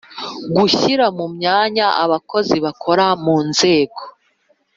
[0.55, 4.01] Gushyira mu myanya abakozi bakora mu nzego